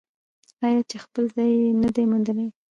[0.65, 2.47] آیا چې خپل ځای یې نه دی موندلی؟